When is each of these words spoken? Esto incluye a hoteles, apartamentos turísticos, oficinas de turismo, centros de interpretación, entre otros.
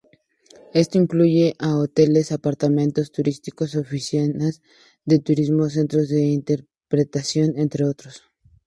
Esto 0.73 0.97
incluye 0.97 1.55
a 1.59 1.77
hoteles, 1.77 2.31
apartamentos 2.31 3.11
turísticos, 3.11 3.75
oficinas 3.75 4.63
de 5.05 5.19
turismo, 5.19 5.69
centros 5.77 6.09
de 6.09 6.21
interpretación, 6.21 7.53
entre 7.55 7.85
otros. 7.85 8.23